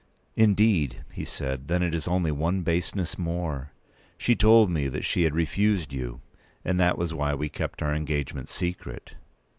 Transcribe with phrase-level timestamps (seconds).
[0.35, 1.67] "Indeed!" he said.
[1.67, 3.71] "Then it is only one baseness more.
[4.17, 6.21] She told me that she had refused you;
[6.65, 9.13] and that was why we kept our engagement secret."